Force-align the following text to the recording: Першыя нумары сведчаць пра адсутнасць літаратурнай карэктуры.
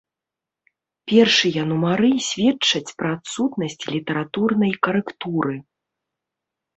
Першыя 1.09 1.65
нумары 1.71 2.07
сведчаць 2.29 2.93
пра 3.01 3.09
адсутнасць 3.17 3.77
літаратурнай 3.93 4.73
карэктуры. 4.89 5.55